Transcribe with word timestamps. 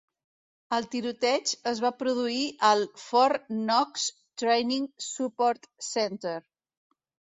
El 0.77 0.87
tiroteig 0.95 1.51
es 1.73 1.83
va 1.83 1.91
produir 1.99 2.47
al 2.71 2.83
Fort 3.03 3.47
Knox's 3.55 4.11
Training 4.47 4.93
Support 5.13 5.75
Center. 5.95 6.39